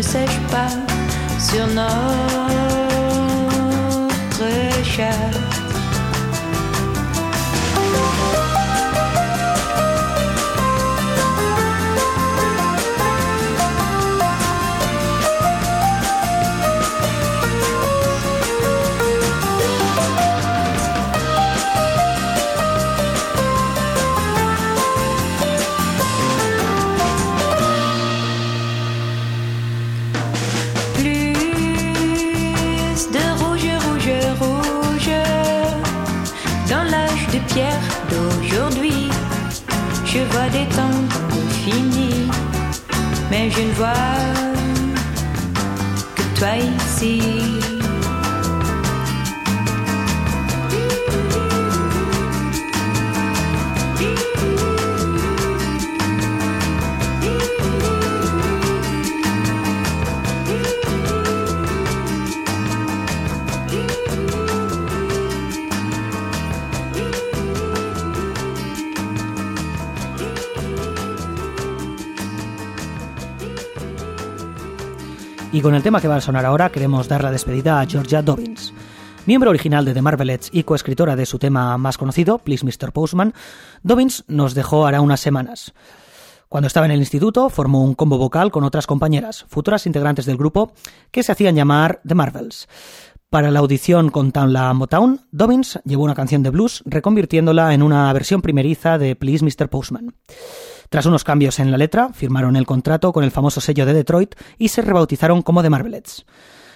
ne 0.00 0.02
sèche 0.02 0.40
pas 0.50 0.70
sur 1.38 1.66
notre 1.66 1.90
chat. 4.82 5.29
Temps 40.68 41.08
finis 41.64 42.28
Mais 43.30 43.50
je 43.50 43.62
ne 43.62 43.72
vois 43.72 43.88
que 46.14 46.38
toi 46.38 46.56
ici 46.56 47.59
Y 75.60 75.62
con 75.62 75.74
el 75.74 75.82
tema 75.82 76.00
que 76.00 76.08
va 76.08 76.16
a 76.16 76.20
sonar 76.22 76.46
ahora 76.46 76.70
queremos 76.70 77.06
dar 77.06 77.22
la 77.22 77.30
despedida 77.30 77.82
a 77.82 77.86
Georgia 77.86 78.22
Dobbins. 78.22 78.72
Miembro 79.26 79.50
original 79.50 79.84
de 79.84 79.92
The 79.92 80.00
Marvelettes 80.00 80.48
y 80.50 80.62
coescritora 80.62 81.16
de 81.16 81.26
su 81.26 81.38
tema 81.38 81.76
más 81.76 81.98
conocido, 81.98 82.38
Please 82.38 82.64
Mr. 82.64 82.92
Postman, 82.92 83.34
Dobbins 83.82 84.24
nos 84.26 84.54
dejó 84.54 84.86
hará 84.86 85.02
unas 85.02 85.20
semanas. 85.20 85.74
Cuando 86.48 86.66
estaba 86.66 86.86
en 86.86 86.92
el 86.92 87.00
instituto, 87.00 87.50
formó 87.50 87.84
un 87.84 87.94
combo 87.94 88.16
vocal 88.16 88.50
con 88.50 88.64
otras 88.64 88.86
compañeras, 88.86 89.44
futuras 89.50 89.84
integrantes 89.84 90.24
del 90.24 90.38
grupo, 90.38 90.72
que 91.10 91.22
se 91.22 91.32
hacían 91.32 91.56
llamar 91.56 92.00
The 92.08 92.14
Marvels. 92.14 92.66
Para 93.28 93.50
la 93.50 93.58
audición 93.58 94.08
con 94.08 94.32
la 94.34 94.72
Motown, 94.72 95.26
Dobbins 95.30 95.78
llevó 95.84 96.04
una 96.04 96.14
canción 96.14 96.42
de 96.42 96.48
blues, 96.48 96.82
reconvirtiéndola 96.86 97.74
en 97.74 97.82
una 97.82 98.10
versión 98.14 98.40
primeriza 98.40 98.96
de 98.96 99.14
Please 99.14 99.44
Mr. 99.44 99.68
Postman. 99.68 100.14
Tras 100.90 101.06
unos 101.06 101.22
cambios 101.22 101.60
en 101.60 101.70
la 101.70 101.78
letra, 101.78 102.10
firmaron 102.12 102.56
el 102.56 102.66
contrato 102.66 103.12
con 103.12 103.22
el 103.22 103.30
famoso 103.30 103.60
sello 103.60 103.86
de 103.86 103.94
Detroit 103.94 104.34
y 104.58 104.68
se 104.68 104.82
rebautizaron 104.82 105.40
como 105.40 105.62
The 105.62 105.70
Marvelettes. 105.70 106.26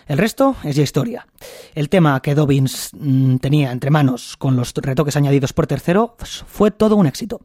El 0.07 0.19
resto 0.19 0.55
es 0.63 0.77
ya 0.77 0.85
historia. 0.85 1.27
El 1.75 1.89
tema 1.89 2.21
que 2.21 2.37
Dobbins 2.37 2.91
mm, 2.93 3.39
tenía 3.39 3.73
entre 3.73 3.91
manos 3.91 4.37
con 4.37 4.55
los 4.55 4.73
retoques 4.73 5.17
añadidos 5.17 5.53
por 5.53 5.67
tercero 5.67 6.15
fue 6.47 6.71
todo 6.71 6.95
un 6.95 7.07
éxito. 7.07 7.41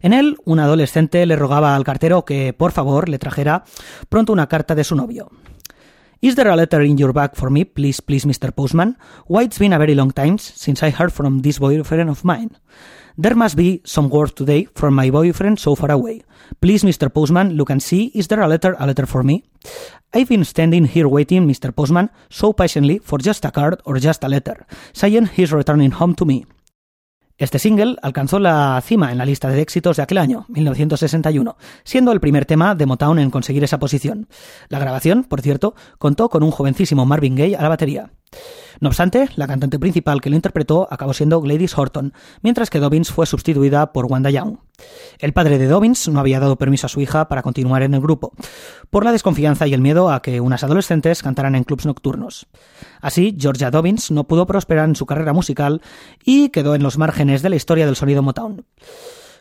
En 0.00 0.12
él, 0.12 0.36
un 0.44 0.58
adolescente 0.58 1.24
le 1.26 1.36
rogaba 1.36 1.76
al 1.76 1.84
cartero 1.84 2.24
que, 2.24 2.54
por 2.54 2.72
favor, 2.72 3.08
le 3.08 3.20
trajera 3.20 3.62
pronto 4.08 4.32
una 4.32 4.48
carta 4.48 4.74
de 4.74 4.82
su 4.82 4.96
novio. 4.96 5.30
Is 6.22 6.34
there 6.34 6.50
a 6.50 6.56
letter 6.56 6.82
in 6.82 6.98
your 6.98 7.12
bag 7.12 7.36
for 7.36 7.50
me, 7.50 7.64
please, 7.64 8.02
please, 8.02 8.26
Mr. 8.26 8.52
Postman? 8.52 8.98
Why 9.28 9.44
it's 9.44 9.60
been 9.60 9.72
a 9.72 9.78
very 9.78 9.94
long 9.94 10.10
time 10.10 10.38
since 10.38 10.84
I 10.84 10.90
heard 10.90 11.12
from 11.12 11.40
this 11.42 11.60
boyfriend 11.60 12.10
of 12.10 12.24
mine. 12.24 12.50
There 13.20 13.34
must 13.34 13.54
be 13.54 13.82
some 13.84 14.08
word 14.08 14.34
today 14.34 14.66
from 14.74 14.94
my 14.94 15.10
boyfriend 15.10 15.58
so 15.58 15.74
far 15.74 15.90
away. 15.90 16.22
Please, 16.62 16.84
Mr. 16.84 17.12
Postman, 17.12 17.52
look 17.52 17.68
and 17.68 17.82
see. 17.82 18.10
Is 18.14 18.28
there 18.28 18.40
a 18.40 18.48
letter, 18.48 18.74
a 18.78 18.86
letter 18.86 19.04
for 19.04 19.22
me? 19.22 19.44
I've 20.14 20.30
been 20.30 20.42
standing 20.42 20.86
here 20.86 21.06
waiting, 21.06 21.46
Mr. 21.46 21.70
Postman, 21.70 22.08
so 22.30 22.54
patiently 22.54 22.98
for 22.98 23.18
just 23.18 23.44
a 23.44 23.50
card 23.50 23.82
or 23.84 23.98
just 23.98 24.24
a 24.24 24.28
letter, 24.28 24.66
saying 24.94 25.26
he's 25.36 25.52
returning 25.52 25.90
home 25.90 26.14
to 26.14 26.24
me. 26.24 26.46
Este 27.36 27.58
single 27.58 27.98
alcanzó 28.02 28.38
la 28.38 28.80
cima 28.82 29.12
en 29.12 29.18
la 29.18 29.26
lista 29.26 29.48
de 29.48 29.60
éxitos 29.60 29.98
de 29.98 30.02
aquel 30.02 30.16
año, 30.16 30.46
1961, 30.48 31.58
siendo 31.84 32.12
el 32.12 32.20
primer 32.20 32.46
tema 32.46 32.74
de 32.74 32.86
Motown 32.86 33.18
en 33.18 33.30
conseguir 33.30 33.64
esa 33.64 33.78
posición. 33.78 34.28
La 34.68 34.78
grabación, 34.78 35.24
por 35.24 35.42
cierto, 35.42 35.74
contó 35.98 36.30
con 36.30 36.42
un 36.42 36.52
jovencísimo 36.52 37.04
Marvin 37.04 37.36
Gaye 37.36 37.56
a 37.56 37.62
la 37.62 37.68
batería. 37.68 38.12
No 38.80 38.88
obstante, 38.88 39.28
la 39.36 39.46
cantante 39.46 39.78
principal 39.78 40.22
que 40.22 40.30
lo 40.30 40.36
interpretó 40.36 40.88
acabó 40.90 41.12
siendo 41.12 41.40
Gladys 41.42 41.76
Horton, 41.76 42.14
mientras 42.40 42.70
que 42.70 42.78
Dobbins 42.78 43.12
fue 43.12 43.26
sustituida 43.26 43.92
por 43.92 44.06
Wanda 44.06 44.30
Young. 44.30 44.56
El 45.18 45.34
padre 45.34 45.58
de 45.58 45.66
Dobbins 45.66 46.08
no 46.08 46.18
había 46.18 46.40
dado 46.40 46.56
permiso 46.56 46.86
a 46.86 46.88
su 46.88 47.02
hija 47.02 47.28
para 47.28 47.42
continuar 47.42 47.82
en 47.82 47.92
el 47.92 48.00
grupo, 48.00 48.32
por 48.88 49.04
la 49.04 49.12
desconfianza 49.12 49.66
y 49.66 49.74
el 49.74 49.82
miedo 49.82 50.10
a 50.10 50.22
que 50.22 50.40
unas 50.40 50.64
adolescentes 50.64 51.22
cantaran 51.22 51.54
en 51.56 51.64
clubs 51.64 51.84
nocturnos. 51.84 52.46
Así, 53.02 53.36
Georgia 53.38 53.70
Dobbins 53.70 54.10
no 54.10 54.24
pudo 54.24 54.46
prosperar 54.46 54.88
en 54.88 54.96
su 54.96 55.04
carrera 55.04 55.34
musical 55.34 55.82
y 56.24 56.48
quedó 56.48 56.74
en 56.74 56.82
los 56.82 56.96
márgenes 56.96 57.42
de 57.42 57.50
la 57.50 57.56
historia 57.56 57.84
del 57.84 57.96
sonido 57.96 58.22
Motown. 58.22 58.64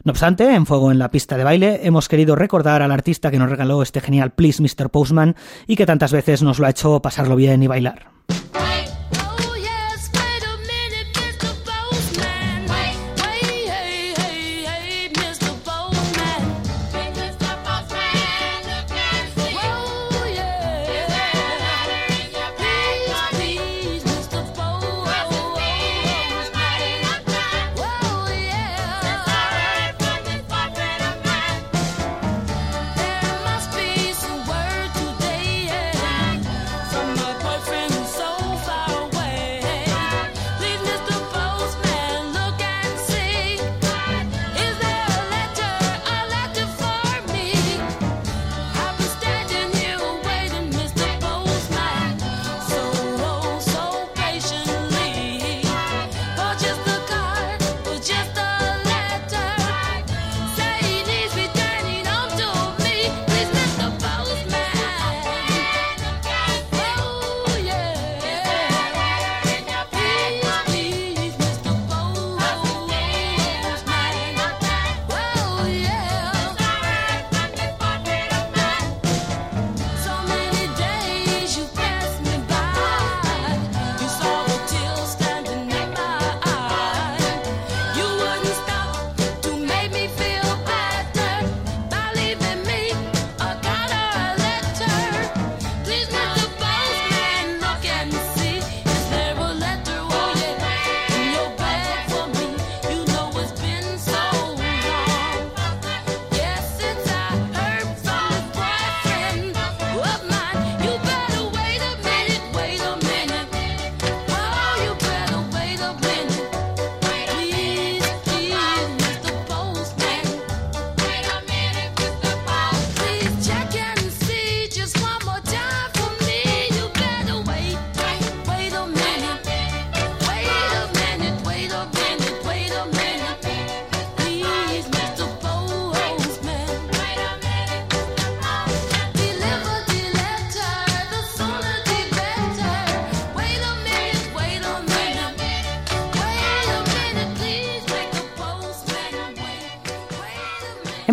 No 0.04 0.12
obstante, 0.12 0.54
en 0.54 0.66
Fuego 0.66 0.92
en 0.92 1.00
la 1.00 1.12
pista 1.12 1.38
de 1.38 1.46
baile 1.46 1.80
hemos 1.84 2.10
querido 2.10 2.36
recordar 2.36 2.82
al 2.82 2.92
artista 2.92 3.32
que 3.32 3.40
nos 3.40 3.50
regaló 3.50 3.82
este 3.84 4.02
genial 4.02 4.32
Please 4.32 4.62
Mr. 4.62 4.90
Postman 4.90 5.38
y 5.66 5.78
que 5.78 5.86
tantas 5.86 6.12
veces 6.12 6.44
nos 6.44 6.60
lo 6.60 6.68
ha 6.68 6.72
hecho 6.72 7.02
pasarlo 7.02 7.38
bien 7.38 7.64
y 7.64 7.68
bailar. 7.68 8.19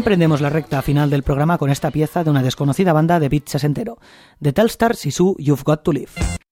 Emprendemos 0.06 0.40
la 0.40 0.50
recta 0.50 0.82
final 0.82 1.10
del 1.10 1.24
programa 1.24 1.58
con 1.58 1.68
esta 1.68 1.90
pieza 1.90 2.22
de 2.22 2.30
una 2.30 2.44
desconocida 2.44 2.92
banda 2.92 3.18
de 3.18 3.28
beat 3.28 3.48
sesentero, 3.48 3.98
The 4.40 4.52
Telstar 4.52 4.94
Sisu 4.94 5.34
You've 5.36 5.64
Got 5.64 5.82
to 5.82 5.90
Live. 5.90 6.45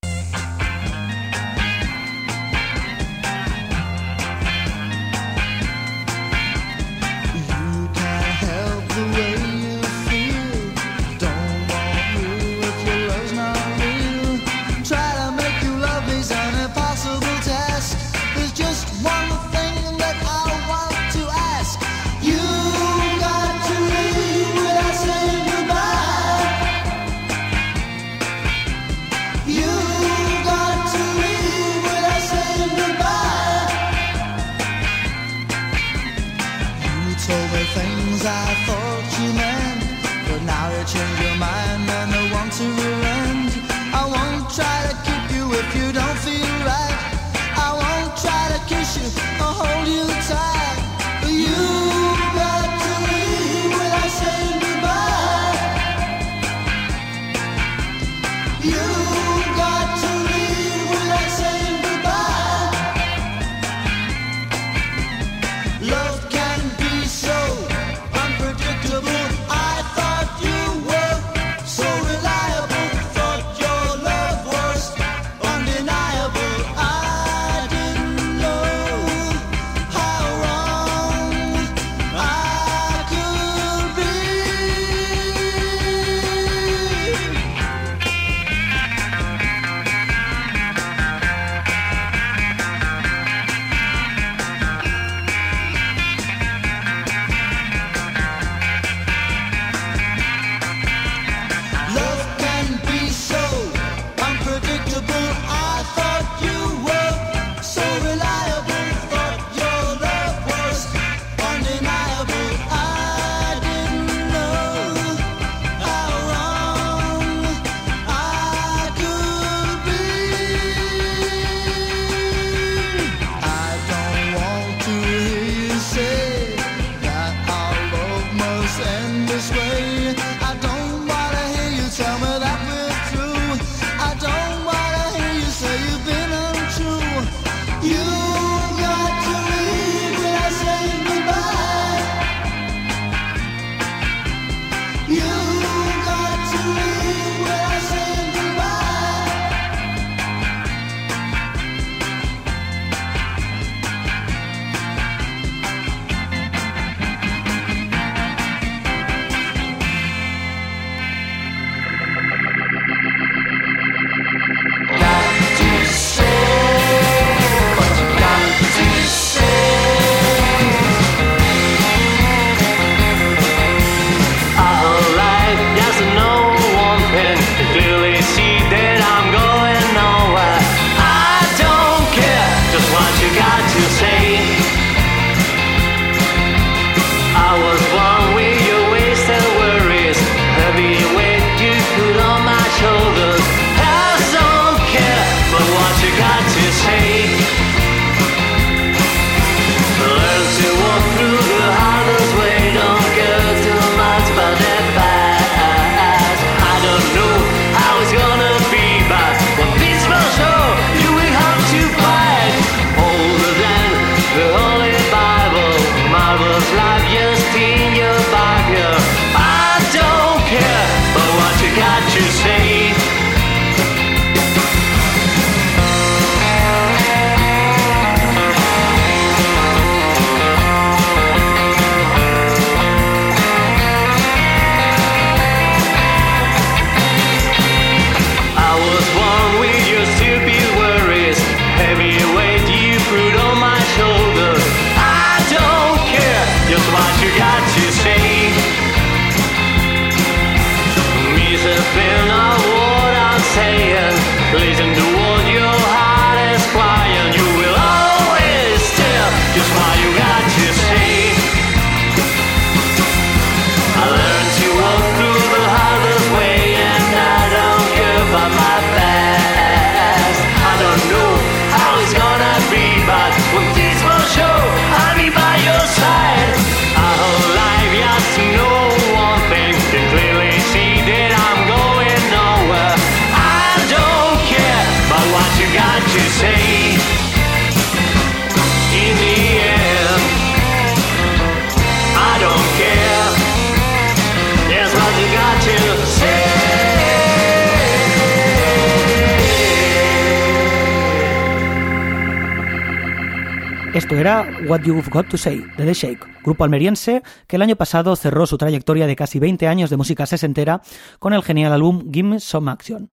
Esto 304.05 304.17
era 304.17 304.47
What 304.69 304.83
You've 304.83 305.09
Got 305.11 305.29
to 305.29 305.39
Say 305.39 305.65
de 305.79 305.87
The 305.87 305.95
Shake, 305.95 306.27
grupo 306.43 306.63
almeriense 306.63 307.23
que 307.47 307.57
el 307.57 307.63
año 307.63 307.75
pasado 307.75 308.15
cerró 308.17 308.47
su 308.47 308.59
trayectoria 308.59 309.07
de 309.07 309.17
casi 309.17 309.39
20 309.39 309.67
años 309.67 309.89
de 309.89 309.97
música 309.97 310.27
sesentera 310.27 310.83
con 311.19 311.33
el 311.33 311.43
genial 311.43 311.73
álbum 311.73 312.13
Gimme 312.13 312.39
Some 312.39 312.71
Action, 312.71 313.09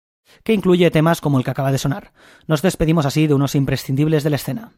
que 0.44 0.54
incluye 0.54 0.90
temas 0.90 1.20
como 1.20 1.36
el 1.36 1.44
que 1.44 1.50
acaba 1.50 1.72
de 1.72 1.76
sonar. 1.76 2.14
Nos 2.46 2.62
despedimos 2.62 3.04
así 3.04 3.26
de 3.26 3.34
unos 3.34 3.54
imprescindibles 3.54 4.24
de 4.24 4.30
la 4.30 4.36
escena. 4.36 4.72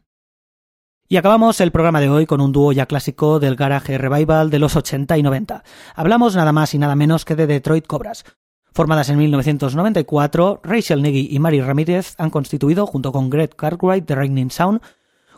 Y 1.07 1.15
acabamos 1.15 1.61
el 1.61 1.71
programa 1.71 2.01
de 2.01 2.09
hoy 2.09 2.25
con 2.25 2.41
un 2.41 2.51
dúo 2.51 2.73
ya 2.73 2.87
clásico 2.87 3.39
del 3.39 3.55
garage 3.55 3.97
revival 3.97 4.49
de 4.49 4.59
los 4.59 4.75
80 4.75 5.17
y 5.17 5.23
90. 5.23 5.63
Hablamos 5.95 6.35
nada 6.35 6.51
más 6.51 6.73
y 6.73 6.77
nada 6.77 6.97
menos 6.97 7.23
que 7.23 7.37
de 7.37 7.47
Detroit 7.47 7.87
Cobras. 7.87 8.25
Formadas 8.73 9.07
en 9.07 9.17
1994, 9.17 10.59
Rachel 10.61 11.01
Neggy 11.01 11.29
y 11.31 11.39
Mary 11.39 11.61
Ramírez 11.61 12.15
han 12.17 12.31
constituido, 12.31 12.85
junto 12.85 13.13
con 13.13 13.29
Greg 13.29 13.55
Cartwright 13.55 14.05
de 14.05 14.15
Raining 14.15 14.51
Sound, 14.51 14.81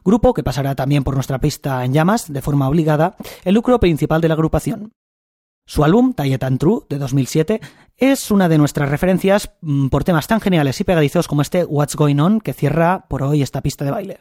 grupo 0.03 0.33
que 0.33 0.43
pasará 0.43 0.75
también 0.75 1.03
por 1.03 1.15
nuestra 1.15 1.39
pista 1.39 1.83
en 1.85 1.93
llamas, 1.93 2.31
de 2.31 2.41
forma 2.41 2.67
obligada, 2.67 3.15
el 3.43 3.55
lucro 3.55 3.79
principal 3.79 4.21
de 4.21 4.27
la 4.27 4.33
agrupación. 4.33 4.91
Su 5.65 5.83
álbum, 5.85 6.13
and 6.17 6.59
True, 6.59 6.81
de 6.89 6.97
2007, 6.97 7.61
es 7.97 8.31
una 8.31 8.49
de 8.49 8.57
nuestras 8.57 8.89
referencias 8.89 9.51
mm, 9.61 9.87
por 9.87 10.03
temas 10.03 10.27
tan 10.27 10.41
geniales 10.41 10.79
y 10.81 10.83
pegadizos 10.83 11.27
como 11.27 11.41
este 11.41 11.63
What's 11.63 11.95
Going 11.95 12.19
On, 12.19 12.41
que 12.41 12.53
cierra 12.53 13.05
por 13.07 13.23
hoy 13.23 13.41
esta 13.41 13.61
pista 13.61 13.85
de 13.85 13.91
baile. 13.91 14.17